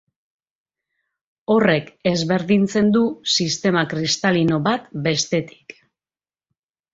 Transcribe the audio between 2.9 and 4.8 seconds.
du sistema kristalino